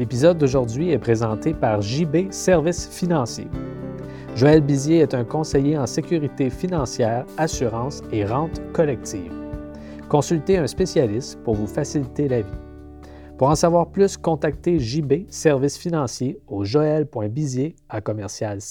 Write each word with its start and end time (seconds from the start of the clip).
L'épisode 0.00 0.38
d'aujourd'hui 0.38 0.92
est 0.92 0.98
présenté 0.98 1.52
par 1.52 1.82
JB 1.82 2.30
Services 2.32 2.88
financiers. 2.88 3.48
Joël 4.34 4.62
Bizier 4.62 5.00
est 5.00 5.12
un 5.12 5.24
conseiller 5.24 5.76
en 5.76 5.84
sécurité 5.84 6.48
financière, 6.48 7.26
assurance 7.36 8.00
et 8.10 8.24
rente 8.24 8.62
collective. 8.72 9.30
Consultez 10.08 10.56
un 10.56 10.66
spécialiste 10.66 11.38
pour 11.42 11.54
vous 11.54 11.66
faciliter 11.66 12.28
la 12.28 12.40
vie. 12.40 12.58
Pour 13.36 13.50
en 13.50 13.54
savoir 13.54 13.90
plus, 13.90 14.16
contactez 14.16 14.78
JB 14.78 15.28
Services 15.28 15.76
financiers 15.76 16.40
au 16.48 16.64
joël.bizier 16.64 17.76
à 17.90 18.00
commercial. 18.00 18.62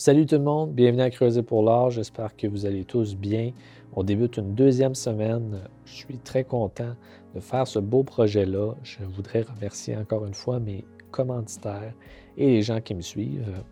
Salut 0.00 0.24
tout 0.24 0.36
le 0.36 0.44
monde, 0.44 0.72
bienvenue 0.72 1.02
à 1.02 1.10
Creuser 1.10 1.42
pour 1.42 1.62
l'art. 1.62 1.90
J'espère 1.90 2.34
que 2.34 2.46
vous 2.46 2.64
allez 2.64 2.84
tous 2.84 3.14
bien. 3.14 3.52
On 3.92 4.02
débute 4.02 4.38
une 4.38 4.54
deuxième 4.54 4.94
semaine. 4.94 5.60
Je 5.84 5.92
suis 5.92 6.16
très 6.16 6.42
content 6.42 6.94
de 7.34 7.40
faire 7.40 7.66
ce 7.66 7.80
beau 7.80 8.02
projet-là. 8.02 8.76
Je 8.82 9.04
voudrais 9.04 9.42
remercier 9.42 9.94
encore 9.98 10.24
une 10.24 10.32
fois 10.32 10.58
mes 10.58 10.86
commanditaires 11.10 11.92
et 12.38 12.46
les 12.46 12.62
gens 12.62 12.80
qui 12.80 12.94
me 12.94 13.02
suivent. 13.02 13.62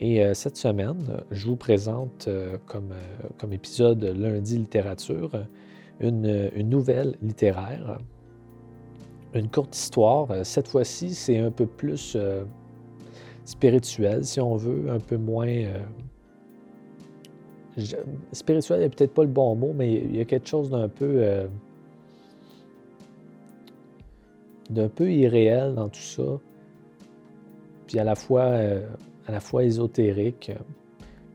Et 0.00 0.24
euh, 0.24 0.32
cette 0.32 0.56
semaine, 0.56 1.22
je 1.30 1.46
vous 1.46 1.56
présente 1.56 2.24
euh, 2.26 2.56
comme, 2.64 2.92
euh, 2.92 3.28
comme, 3.38 3.52
épisode 3.52 4.02
lundi 4.02 4.56
littérature 4.56 5.30
une, 6.00 6.48
nouvelle 6.56 7.18
littéraire, 7.20 7.98
une 9.34 9.50
courte 9.50 9.76
histoire. 9.76 10.28
Cette 10.42 10.68
fois-ci, 10.68 11.14
c'est 11.14 11.38
un 11.38 11.50
peu 11.50 11.66
plus 11.66 12.16
spirituel, 13.44 14.24
si 14.24 14.40
on 14.40 14.56
veut, 14.56 14.90
un 14.90 14.98
peu 14.98 15.16
moins. 15.16 15.48
Euh, 15.48 15.78
spirituel 18.32 18.80
n'est 18.80 18.88
peut-être 18.88 19.14
pas 19.14 19.22
le 19.22 19.28
bon 19.28 19.54
mot, 19.54 19.72
mais 19.74 19.92
il 19.92 20.16
y 20.16 20.20
a 20.20 20.24
quelque 20.24 20.48
chose 20.48 20.70
d'un 20.70 20.88
peu. 20.88 21.16
Euh, 21.18 21.46
d'un 24.70 24.88
peu 24.88 25.12
irréel 25.12 25.74
dans 25.74 25.88
tout 25.88 26.00
ça. 26.00 26.40
Puis 27.86 27.98
à 27.98 28.04
la 28.04 28.14
fois, 28.14 28.44
euh, 28.44 28.86
à 29.26 29.32
la 29.32 29.40
fois 29.40 29.64
ésotérique. 29.64 30.50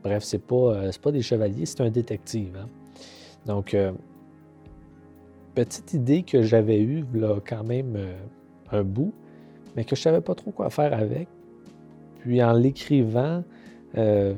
Bref, 0.02 0.24
c'est 0.24 0.42
pas, 0.44 0.90
pas 1.00 1.12
des 1.12 1.22
chevaliers, 1.22 1.66
c'est 1.66 1.82
un 1.82 1.90
détective. 1.90 2.56
Hein. 2.60 2.66
Donc, 3.46 3.76
petite 5.54 5.92
idée 5.92 6.22
que 6.22 6.42
j'avais 6.42 6.80
eue 6.80 7.04
là, 7.14 7.38
quand 7.46 7.62
même 7.64 7.98
un 8.72 8.82
bout, 8.82 9.12
mais 9.76 9.84
que 9.84 9.94
je 9.94 10.00
savais 10.00 10.22
pas 10.22 10.34
trop 10.34 10.50
quoi 10.50 10.70
faire 10.70 10.94
avec. 10.94 11.28
Puis 12.20 12.42
en 12.42 12.52
l'écrivant, 12.52 13.42
euh, 13.96 14.34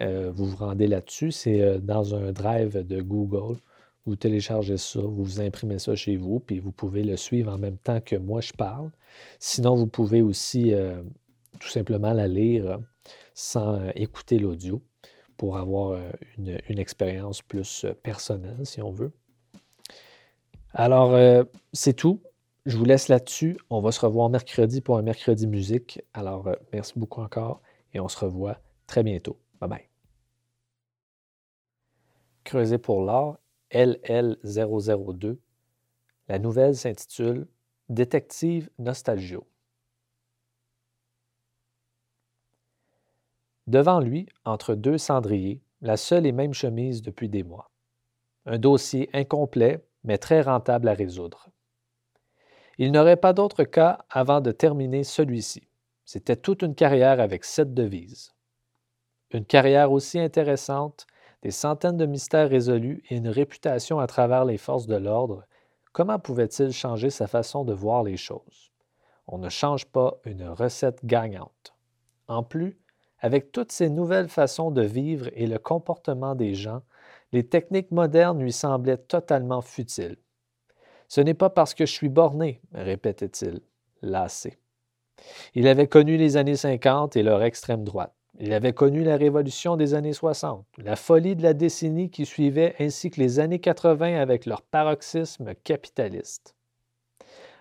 Euh, 0.00 0.32
vous 0.34 0.46
vous 0.46 0.56
rendez 0.56 0.88
là-dessus, 0.88 1.30
c'est 1.30 1.78
dans 1.80 2.16
un 2.16 2.32
drive 2.32 2.84
de 2.84 3.00
Google. 3.00 3.58
Vous 4.06 4.16
téléchargez 4.16 4.76
ça, 4.76 4.98
vous 5.00 5.40
imprimez 5.40 5.78
ça 5.78 5.94
chez 5.94 6.16
vous, 6.16 6.40
puis 6.40 6.58
vous 6.58 6.72
pouvez 6.72 7.04
le 7.04 7.16
suivre 7.16 7.52
en 7.52 7.58
même 7.58 7.78
temps 7.78 8.00
que 8.00 8.16
moi 8.16 8.40
je 8.40 8.52
parle. 8.52 8.90
Sinon, 9.38 9.76
vous 9.76 9.86
pouvez 9.86 10.20
aussi 10.22 10.72
tout 11.60 11.68
simplement 11.68 12.14
la 12.14 12.26
lire 12.26 12.80
sans 13.34 13.78
écouter 13.94 14.38
l'audio 14.38 14.82
pour 15.36 15.58
avoir 15.58 16.00
une 16.38 16.78
expérience 16.78 17.42
plus 17.42 17.84
personnelle, 18.02 18.64
si 18.64 18.80
on 18.80 18.90
veut. 18.90 19.12
Alors, 20.74 21.14
euh, 21.14 21.44
c'est 21.72 21.94
tout. 21.94 22.22
Je 22.66 22.76
vous 22.76 22.84
laisse 22.84 23.08
là-dessus. 23.08 23.56
On 23.70 23.80
va 23.80 23.92
se 23.92 24.00
revoir 24.00 24.28
mercredi 24.28 24.80
pour 24.80 24.98
un 24.98 25.02
mercredi 25.02 25.46
musique. 25.46 26.00
Alors, 26.12 26.48
euh, 26.48 26.54
merci 26.72 26.92
beaucoup 26.96 27.22
encore 27.22 27.62
et 27.94 28.00
on 28.00 28.08
se 28.08 28.18
revoit 28.18 28.58
très 28.86 29.02
bientôt. 29.02 29.38
Bye 29.60 29.70
bye. 29.70 29.88
Creuser 32.44 32.78
pour 32.78 33.02
l'art, 33.02 33.38
LL002. 33.72 35.38
La 36.28 36.38
nouvelle 36.38 36.76
s'intitule 36.76 37.46
Détective 37.88 38.68
Nostalgio. 38.78 39.46
Devant 43.66 44.00
lui, 44.00 44.26
entre 44.44 44.74
deux 44.74 44.98
cendriers, 44.98 45.62
la 45.80 45.96
seule 45.96 46.26
et 46.26 46.32
même 46.32 46.54
chemise 46.54 47.02
depuis 47.02 47.28
des 47.28 47.42
mois. 47.42 47.70
Un 48.46 48.58
dossier 48.58 49.10
incomplet 49.12 49.84
mais 50.04 50.18
très 50.18 50.40
rentable 50.40 50.88
à 50.88 50.94
résoudre. 50.94 51.48
Il 52.78 52.92
n'aurait 52.92 53.16
pas 53.16 53.32
d'autre 53.32 53.64
cas 53.64 53.98
avant 54.08 54.40
de 54.40 54.52
terminer 54.52 55.04
celui-ci. 55.04 55.68
C'était 56.04 56.36
toute 56.36 56.62
une 56.62 56.74
carrière 56.74 57.20
avec 57.20 57.44
sept 57.44 57.74
devises. 57.74 58.32
Une 59.32 59.44
carrière 59.44 59.92
aussi 59.92 60.18
intéressante, 60.18 61.06
des 61.42 61.50
centaines 61.50 61.96
de 61.96 62.06
mystères 62.06 62.48
résolus 62.48 63.02
et 63.10 63.16
une 63.16 63.28
réputation 63.28 63.98
à 63.98 64.06
travers 64.06 64.44
les 64.44 64.58
forces 64.58 64.86
de 64.86 64.96
l'ordre, 64.96 65.44
comment 65.92 66.18
pouvait-il 66.18 66.72
changer 66.72 67.10
sa 67.10 67.26
façon 67.26 67.64
de 67.64 67.74
voir 67.74 68.02
les 68.02 68.16
choses? 68.16 68.72
On 69.26 69.38
ne 69.38 69.48
change 69.48 69.84
pas 69.86 70.18
une 70.24 70.48
recette 70.48 71.04
gagnante. 71.04 71.74
En 72.28 72.42
plus, 72.42 72.78
avec 73.20 73.52
toutes 73.52 73.72
ces 73.72 73.90
nouvelles 73.90 74.28
façons 74.28 74.70
de 74.70 74.82
vivre 74.82 75.28
et 75.32 75.46
le 75.46 75.58
comportement 75.58 76.34
des 76.34 76.54
gens, 76.54 76.82
les 77.32 77.46
techniques 77.46 77.90
modernes 77.90 78.40
lui 78.40 78.52
semblaient 78.52 78.96
totalement 78.96 79.60
futiles. 79.60 80.16
Ce 81.08 81.20
n'est 81.20 81.34
pas 81.34 81.50
parce 81.50 81.74
que 81.74 81.86
je 81.86 81.92
suis 81.92 82.08
borné, 82.08 82.60
répétait-il, 82.72 83.60
lassé. 84.02 84.58
Il 85.54 85.66
avait 85.66 85.88
connu 85.88 86.16
les 86.16 86.36
années 86.36 86.56
50 86.56 87.16
et 87.16 87.22
leur 87.22 87.42
extrême 87.42 87.84
droite. 87.84 88.14
Il 88.40 88.52
avait 88.52 88.72
connu 88.72 89.02
la 89.02 89.16
révolution 89.16 89.76
des 89.76 89.94
années 89.94 90.12
60, 90.12 90.64
la 90.78 90.94
folie 90.94 91.34
de 91.34 91.42
la 91.42 91.54
décennie 91.54 92.10
qui 92.10 92.24
suivait, 92.24 92.76
ainsi 92.78 93.10
que 93.10 93.20
les 93.20 93.40
années 93.40 93.58
80 93.58 94.20
avec 94.20 94.46
leur 94.46 94.62
paroxysme 94.62 95.54
capitaliste. 95.64 96.54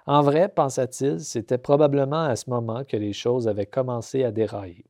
En 0.05 0.21
vrai, 0.21 0.49
pensa-t-il, 0.49 1.19
c'était 1.19 1.57
probablement 1.57 2.23
à 2.23 2.35
ce 2.35 2.49
moment 2.49 2.83
que 2.85 2.95
les 2.95 3.13
choses 3.13 3.47
avaient 3.47 3.65
commencé 3.65 4.23
à 4.23 4.31
dérailler. 4.31 4.85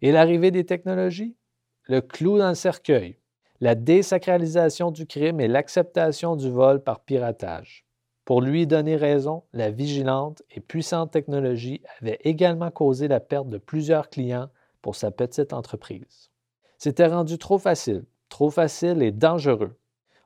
Et 0.00 0.12
l'arrivée 0.12 0.50
des 0.50 0.64
technologies? 0.64 1.36
Le 1.84 2.00
clou 2.00 2.38
dans 2.38 2.48
le 2.48 2.54
cercueil, 2.54 3.18
la 3.60 3.74
désacralisation 3.74 4.90
du 4.90 5.06
crime 5.06 5.40
et 5.40 5.48
l'acceptation 5.48 6.36
du 6.36 6.48
vol 6.50 6.82
par 6.82 7.00
piratage. 7.00 7.84
Pour 8.24 8.40
lui 8.40 8.66
donner 8.66 8.96
raison, 8.96 9.42
la 9.52 9.70
vigilante 9.70 10.42
et 10.50 10.60
puissante 10.60 11.10
technologie 11.10 11.82
avait 12.00 12.18
également 12.24 12.70
causé 12.70 13.08
la 13.08 13.20
perte 13.20 13.48
de 13.48 13.58
plusieurs 13.58 14.10
clients 14.10 14.48
pour 14.82 14.96
sa 14.96 15.10
petite 15.10 15.52
entreprise. 15.52 16.30
C'était 16.76 17.06
rendu 17.06 17.38
trop 17.38 17.58
facile, 17.58 18.04
trop 18.28 18.50
facile 18.50 19.02
et 19.02 19.10
dangereux. 19.10 19.76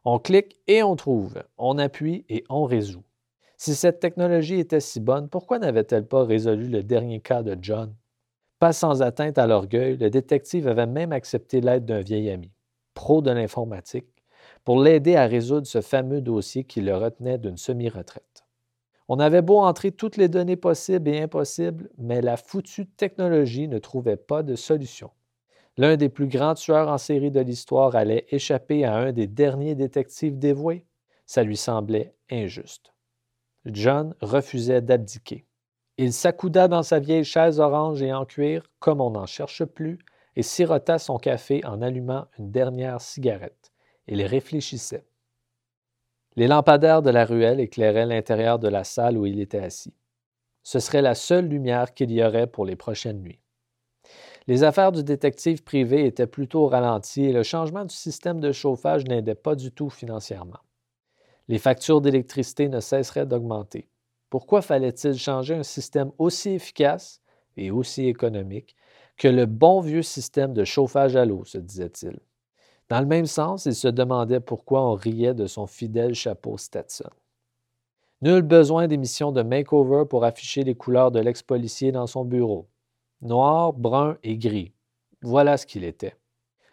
On 0.05 0.19
clique 0.19 0.58
et 0.67 0.82
on 0.82 0.96
trouve, 0.96 1.43
on 1.56 1.78
appuie 1.78 2.26
et 2.28 2.44
on 2.50 2.64
résout. 2.64 3.05
Si 3.56 3.76
cette 3.76 4.00
technologie 4.00 4.58
était 4.58 4.81
si 4.81 4.99
bonne, 4.99 5.28
pourquoi 5.28 5.61
n'avait-elle 5.61 6.06
pas 6.06 6.25
résolu 6.25 6.67
le 6.67 6.82
dernier 6.82 7.20
cas 7.20 7.43
de 7.43 7.56
John? 7.62 7.94
Pas 8.58 8.73
sans 8.73 9.00
atteinte 9.00 9.38
à 9.38 9.46
l'orgueil, 9.46 9.96
le 9.96 10.11
détective 10.11 10.67
avait 10.67 10.87
même 10.87 11.12
accepté 11.12 11.61
l'aide 11.61 11.85
d'un 11.85 12.00
vieil 12.00 12.31
ami, 12.31 12.50
pro 12.94 13.23
de 13.23 13.31
l'informatique, 13.31 14.09
pour 14.65 14.81
l'aider 14.81 15.17
à 15.17 15.27
résoudre 15.27 15.67
ce 15.67 15.81
fameux 15.81 16.21
dossier 16.21 16.65
qui 16.65 16.81
le 16.81 16.97
retenait 16.97 17.39
d'une 17.39 17.56
semi-retraite. 17.56 18.44
On 19.09 19.19
avait 19.19 19.43
beau 19.43 19.59
entrer 19.59 19.93
toutes 19.93 20.17
les 20.17 20.29
données 20.29 20.56
possibles 20.56 21.09
et 21.11 21.21
impossibles, 21.21 21.91
mais 21.99 22.23
la 22.23 22.37
foutue 22.37 22.87
technologie 22.87 23.69
ne 23.69 23.79
trouvait 23.79 24.17
pas 24.17 24.43
de 24.43 24.55
solution. 24.55 25.11
L'un 25.77 25.97
des 25.97 26.09
plus 26.09 26.29
grands 26.29 26.55
tueurs 26.55 26.89
en 26.89 26.99
série 26.99 27.31
de 27.31 27.41
l'histoire 27.41 27.97
allait 27.97 28.27
échapper 28.31 28.85
à 28.85 28.95
un 28.95 29.12
des 29.12 29.27
derniers 29.27 29.75
détectives 29.75 30.38
dévoués. 30.38 30.87
Ça 31.27 31.43
lui 31.43 31.56
semblait 31.56 32.15
injuste. 32.31 32.93
John 33.67 34.15
refusait 34.21 34.83
d'abdiquer. 34.83 35.47
Il 35.99 36.12
s'accouda 36.12 36.69
dans 36.69 36.83
sa 36.83 36.99
vieille 36.99 37.25
chaise 37.25 37.61
orange 37.61 38.03
et 38.03 38.12
en 38.12 38.25
cuir, 38.25 38.71
comme 38.81 39.00
on 39.00 39.11
n'en 39.11 39.27
cherche 39.27 39.65
plus, 39.65 39.99
et 40.37 40.43
sirota 40.43 40.99
son 40.99 41.19
café 41.19 41.64
en 41.64 41.82
allumant 41.82 42.26
une 42.38 42.50
dernière 42.50 43.00
cigarette. 43.00 43.73
Il 44.06 44.23
réfléchissait. 44.23 45.05
Les 46.37 46.49
lampadaires 46.49 47.02
de 47.02 47.11
la 47.11 47.25
ruelle 47.25 47.61
éclairaient 47.61 48.06
l'intérieur 48.06 48.58
de 48.58 48.69
la 48.69 48.84
salle 48.84 49.19
où 49.19 49.26
il 49.26 49.40
était 49.40 49.58
assis. 49.58 49.94
Ce 50.62 50.79
serait 50.79 51.02
la 51.02 51.14
seule 51.14 51.46
lumière 51.46 51.93
qu'il 51.93 52.11
y 52.11 52.25
aurait 52.25 52.46
pour 52.46 52.64
les 52.64 52.76
prochaines 52.76 53.20
nuits. 53.20 53.40
Les 54.46 54.64
affaires 54.64 54.93
du 54.93 55.05
détective 55.05 55.62
privé 55.62 56.06
étaient 56.06 56.26
plutôt 56.26 56.67
ralenties 56.67 57.26
et 57.26 57.32
le 57.32 57.43
changement 57.43 57.85
du 57.85 57.94
système 57.94 58.40
de 58.40 58.50
chauffage 58.50 59.05
n'aidait 59.05 59.35
pas 59.35 59.55
du 59.55 59.70
tout 59.70 59.90
financièrement. 59.90 60.58
Les 61.49 61.58
factures 61.58 62.00
d'électricité 62.00 62.69
ne 62.69 62.81
cesseraient 62.81 63.26
d'augmenter. 63.26 63.88
Pourquoi 64.31 64.62
fallait-il 64.62 65.19
changer 65.19 65.55
un 65.55 65.62
système 65.62 66.11
aussi 66.19 66.50
efficace 66.50 67.20
et 67.56 67.70
aussi 67.70 68.06
économique 68.06 68.75
que 69.17 69.29
le 69.29 69.47
bon 69.47 69.81
vieux 69.81 70.03
système 70.03 70.53
de 70.53 70.64
chauffage 70.64 71.17
à 71.17 71.25
l'eau, 71.25 71.44
se 71.44 71.59
disait-il. 71.59 72.19
Dans 72.88 73.00
le 73.00 73.06
même 73.06 73.26
sens, 73.26 73.67
il 73.67 73.75
se 73.75 73.88
demandait 73.88 74.41
pourquoi 74.41 74.82
on 74.82 74.94
riait 74.94 75.35
de 75.35 75.47
son 75.47 75.67
fidèle 75.67 76.14
chapeau 76.14 76.59
Stetson. 76.59 77.11
Nul 78.20 78.43
besoin 78.43 78.87
d'émissions 78.87 79.32
de 79.32 79.43
makeover 79.43 80.05
pour 80.09 80.25
afficher 80.25 80.62
les 80.62 80.75
couleurs 80.75 81.11
de 81.11 81.19
l'ex-policier 81.19 81.91
dans 81.91 82.06
son 82.06 82.25
bureau. 82.25 82.69
Noir, 83.20 83.73
brun 83.73 84.19
et 84.23 84.37
gris. 84.37 84.73
Voilà 85.23 85.56
ce 85.56 85.67
qu'il 85.67 85.85
était. 85.85 86.17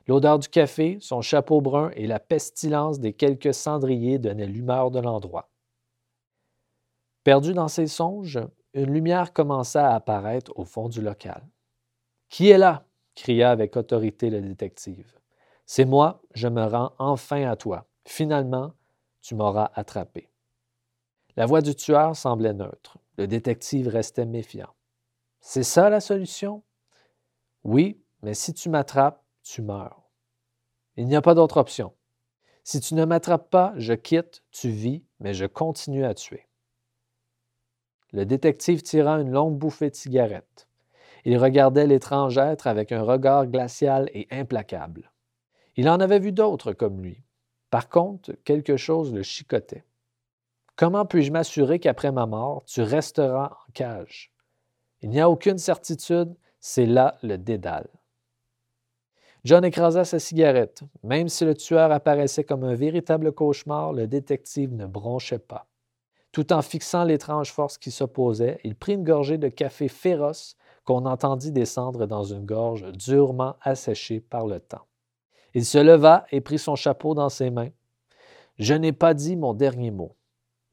L'odeur 0.08 0.40
du 0.40 0.48
café, 0.48 0.98
son 1.02 1.22
chapeau 1.22 1.62
brun 1.62 1.92
et 1.96 2.08
la 2.08 2.20
pestilence 2.20 3.00
des 3.00 3.14
quelques 3.14 3.54
cendriers 3.54 4.20
donnaient 4.20 4.48
l'humeur 4.48 4.92
de 4.92 5.00
l'endroit. 5.00 5.50
Perdu 7.24 7.54
dans 7.54 7.68
ses 7.68 7.88
songes, 7.88 8.40
une 8.74 8.92
lumière 8.92 9.34
commença 9.34 9.88
à 9.88 9.96
apparaître 9.96 10.52
au 10.56 10.66
fond 10.66 10.90
du 10.90 11.02
local. 11.02 11.44
Qui 12.30 12.50
est 12.50 12.58
là? 12.58 12.86
cria 13.16 13.52
avec 13.52 13.76
autorité 13.76 14.30
le 14.30 14.42
détective. 14.42 15.20
C'est 15.66 15.86
moi, 15.86 16.22
je 16.34 16.48
me 16.48 16.64
rends 16.64 16.94
enfin 16.98 17.50
à 17.50 17.56
toi. 17.56 17.88
Finalement, 18.06 18.74
tu 19.22 19.36
m'auras 19.36 19.72
attrapé. 19.76 20.30
La 21.36 21.46
voix 21.46 21.62
du 21.62 21.76
tueur 21.76 22.16
semblait 22.16 22.54
neutre. 22.54 22.98
Le 23.18 23.28
détective 23.28 23.88
restait 23.88 24.26
méfiant. 24.26 24.74
C'est 25.42 25.64
ça 25.64 25.90
la 25.90 26.00
solution? 26.00 26.64
Oui, 27.64 28.02
mais 28.22 28.34
si 28.34 28.54
tu 28.54 28.70
m'attrapes, 28.70 29.24
tu 29.44 29.62
meurs. 29.62 30.10
Il 30.96 31.08
n'y 31.08 31.16
a 31.16 31.22
pas 31.22 31.36
d'autre 31.36 31.58
option. 31.58 31.94
Si 32.64 32.80
tu 32.80 32.94
ne 32.94 33.06
m'attrapes 33.06 33.50
pas, 33.50 33.74
je 33.76 33.94
quitte, 33.94 34.44
tu 34.52 34.70
vis, 34.70 35.04
mais 35.20 35.34
je 35.34 35.46
continue 35.46 36.06
à 36.06 36.14
tuer. 36.14 36.48
Le 38.12 38.26
détective 38.26 38.82
tira 38.82 39.20
une 39.20 39.32
longue 39.32 39.58
bouffée 39.58 39.90
de 39.90 39.96
cigarette. 39.96 40.69
Il 41.26 41.38
regardait 41.38 41.88
l'étrange 41.88 42.38
être 42.38 42.68
avec 42.68 42.92
un 42.92 43.02
regard 43.02 43.48
glacial 43.48 44.10
et 44.14 44.28
implacable. 44.32 45.12
Il 45.76 45.90
en 45.90 46.00
avait 46.00 46.20
vu 46.20 46.32
d'autres 46.32 46.74
comme 46.74 47.02
lui. 47.02 47.24
Par 47.70 47.90
contre, 47.90 48.34
quelque 48.44 48.78
chose 48.78 49.14
le 49.14 49.24
chicotait. 49.24 49.84
Comment 50.76 51.06
puis-je 51.06 51.32
m'assurer 51.32 51.80
qu'après 51.80 52.12
ma 52.12 52.26
mort, 52.26 52.64
tu 52.66 52.82
resteras 52.82 53.52
en 53.52 53.72
cage? 53.74 54.32
Il 55.02 55.10
n'y 55.10 55.20
a 55.20 55.30
aucune 55.30 55.58
certitude, 55.58 56.36
c'est 56.60 56.86
là 56.86 57.18
le 57.22 57.38
dédale. 57.38 57.90
John 59.46 59.64
écrasa 59.64 60.04
sa 60.04 60.20
cigarette. 60.20 60.84
Même 61.04 61.30
si 61.30 61.46
le 61.46 61.56
tueur 61.56 61.92
apparaissait 61.92 62.44
comme 62.44 62.64
un 62.64 62.76
véritable 62.76 63.32
cauchemar, 63.32 63.94
le 63.94 64.08
détective 64.08 64.74
ne 64.74 64.86
bronchait 64.86 65.40
pas. 65.40 65.68
Tout 66.32 66.52
en 66.54 66.62
fixant 66.62 67.06
l'étrange 67.06 67.52
force 67.52 67.78
qui 67.78 67.90
s'opposait, 67.90 68.60
il 68.64 68.76
prit 68.76 68.94
une 68.94 69.04
gorgée 69.04 69.38
de 69.38 69.48
café 69.48 69.88
féroce 69.88 70.58
qu'on 70.90 71.06
entendit 71.06 71.52
descendre 71.52 72.08
dans 72.08 72.24
une 72.24 72.48
gorge 72.48 72.92
durement 72.94 73.58
asséchée 73.62 74.20
par 74.20 74.48
le 74.48 74.60
temps. 74.60 74.88
Il 75.54 75.64
se 75.64 75.78
leva 75.78 76.26
et 76.32 76.42
prit 76.42 76.58
son 76.58 76.76
chapeau 76.76 77.14
dans 77.14 77.30
ses 77.30 77.52
mains. 77.52 77.70
Je 78.58 78.74
n'ai 78.74 78.92
pas 78.92 79.14
dit 79.14 79.36
mon 79.36 79.54
dernier 79.54 79.92
mot. 79.92 80.16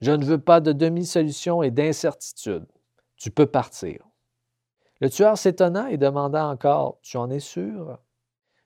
Je 0.01 0.13
ne 0.13 0.25
veux 0.25 0.41
pas 0.41 0.61
de 0.61 0.73
demi-solution 0.73 1.63
et 1.63 1.71
d'incertitude. 1.71 2.65
Tu 3.19 3.31
peux 3.31 3.45
partir. 3.45 4.07
Le 5.03 5.11
tueur 5.11 5.37
s'étonna 5.37 5.91
et 5.91 5.99
demanda 5.99 6.47
encore 6.47 6.99
Tu 7.03 7.19
en 7.19 7.29
es 7.29 7.41
sûr 7.41 7.99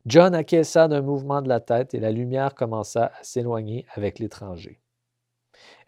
John 0.06 0.37
acquiesça 0.37 0.87
d'un 0.87 1.02
mouvement 1.02 1.43
de 1.43 1.49
la 1.49 1.58
tête 1.58 1.94
et 1.94 2.00
la 2.00 2.12
lumière 2.12 2.55
commença 2.55 3.11
à 3.19 3.25
s'éloigner 3.25 3.87
avec 3.94 4.20
l'étranger. 4.20 4.81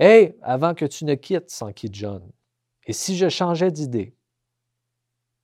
Hé, 0.01 0.37
avant 0.43 0.75
que 0.75 0.87
tu 0.87 1.05
ne 1.05 1.15
quittes, 1.15 1.51
s'enquit 1.51 1.91
John. 1.93 2.29
Et 2.85 2.93
si 2.93 3.17
je 3.17 3.29
changeais 3.29 3.71
d'idée? 3.71 4.17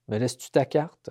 Me 0.09 0.19
laisses-tu 0.19 0.51
ta 0.51 0.65
carte? 0.65 1.11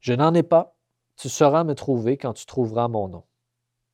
Je 0.00 0.12
n'en 0.12 0.34
ai 0.34 0.42
pas. 0.42 0.76
Tu 1.16 1.28
sauras 1.28 1.64
me 1.64 1.74
trouver 1.74 2.16
quand 2.16 2.34
tu 2.34 2.46
trouveras 2.46 2.88
mon 2.88 3.08
nom. 3.08 3.24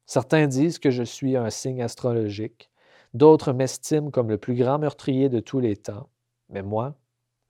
Certains 0.06 0.46
disent 0.46 0.79
que 0.79 0.90
je 0.90 1.02
suis 1.02 1.37
un 1.37 1.50
signe 1.50 1.82
astrologique, 1.82 2.70
d'autres 3.14 3.52
m'estiment 3.52 4.11
comme 4.11 4.29
le 4.29 4.38
plus 4.38 4.55
grand 4.55 4.79
meurtrier 4.79 5.29
de 5.29 5.40
tous 5.40 5.61
les 5.61 5.76
temps, 5.76 6.11
mais 6.49 6.62
moi, 6.62 6.96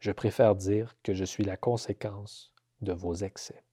je 0.00 0.12
préfère 0.12 0.55
dire 0.55 0.94
que 1.02 1.14
je 1.14 1.25
suis 1.25 1.44
la 1.44 1.56
conséquence 1.56 2.52
de 2.82 2.93
vos 2.93 3.14
excès. 3.14 3.64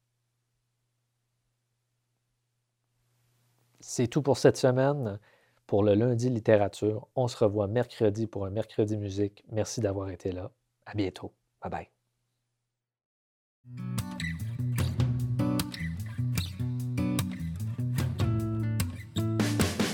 C'est 3.79 4.07
tout 4.07 4.21
pour 4.21 4.37
cette 4.37 4.57
semaine. 4.57 5.19
Pour 5.65 5.83
le 5.83 5.93
lundi 5.93 6.29
littérature, 6.29 7.07
on 7.15 7.27
se 7.27 7.37
revoit 7.37 7.67
mercredi 7.67 8.27
pour 8.27 8.45
un 8.45 8.49
mercredi 8.49 8.97
musique. 8.97 9.43
Merci 9.51 9.81
d'avoir 9.81 10.09
été 10.09 10.31
là. 10.31 10.51
À 10.85 10.95
bientôt. 10.95 11.33
Bye 11.61 11.71
bye. 11.71 11.98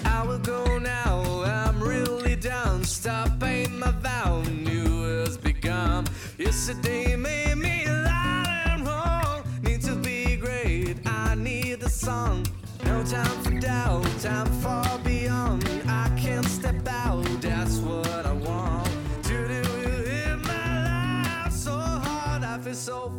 I 0.05 0.23
will 0.25 0.39
go 0.39 0.77
now. 0.79 1.43
I'm 1.43 1.81
really 1.81 2.35
down. 2.35 2.83
Stop 2.83 3.39
paying 3.39 3.77
my 3.79 3.91
vow. 3.91 4.41
New 4.43 5.03
has 5.19 5.37
begun. 5.37 6.05
Yesterday 6.37 7.15
made 7.15 7.55
me 7.55 7.85
loud 7.87 8.47
and 8.67 8.85
wrong. 8.87 9.43
Need 9.61 9.81
to 9.81 9.95
be 9.95 10.35
great. 10.37 10.97
I 11.05 11.35
need 11.35 11.79
the 11.81 11.89
song. 11.89 12.45
No 12.83 13.03
time 13.03 13.43
for 13.43 13.59
doubt. 13.59 14.05
Time 14.21 14.47
far 14.61 14.97
beyond. 14.99 15.63
I 15.87 16.09
can't 16.17 16.45
step 16.45 16.87
out. 16.87 17.23
That's 17.41 17.77
what 17.79 18.25
I 18.25 18.33
want. 18.33 18.87
To 19.23 19.47
do 19.47 19.61
it 19.83 20.27
in 20.27 20.41
my 20.41 21.43
life 21.43 21.53
so 21.53 21.71
hard. 21.71 22.43
I 22.43 22.57
feel 22.59 22.73
so. 22.73 23.11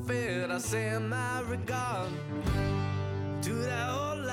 I 0.56 0.58
send 0.58 1.10
my 1.10 1.42
regard 1.42 2.08
to 3.42 3.52
that 3.52 3.90
old 3.90 4.25